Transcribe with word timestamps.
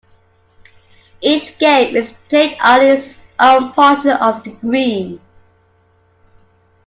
Each 1.21 1.55
game 1.59 1.95
is 1.95 2.11
played 2.27 2.57
on 2.59 2.81
its 2.81 3.19
own 3.39 3.71
portion 3.73 4.09
of 4.13 4.43
the 4.43 4.49
green. 4.49 5.21